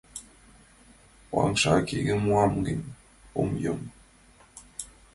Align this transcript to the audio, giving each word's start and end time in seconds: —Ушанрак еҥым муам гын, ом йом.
—Ушанрак 1.35 1.87
еҥым 1.99 2.19
муам 2.25 2.53
гын, 2.65 2.81
ом 3.41 3.49
йом. 3.63 3.81